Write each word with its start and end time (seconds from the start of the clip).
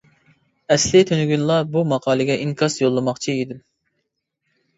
ئەسلى 0.75 1.01
تۈنۈگۈنلا 1.11 1.57
بۇ 1.75 1.83
ماقالىگە 1.91 2.39
ئىنكاس 2.47 2.79
يوللىماقچى 2.85 3.37
ئىدىم. 3.37 3.61